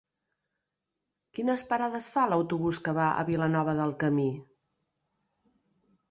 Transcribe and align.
Quines 1.39 1.63
parades 1.73 2.07
fa 2.13 2.23
l'autobús 2.31 2.79
que 2.87 2.93
va 2.99 3.09
a 3.09 3.25
Vilanova 3.27 3.75
del 3.81 3.93
Camí? 4.05 4.25